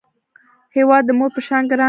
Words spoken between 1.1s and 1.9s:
مور په شان ګران دی